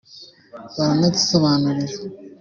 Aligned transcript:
baranadusobanurira” 0.75 1.97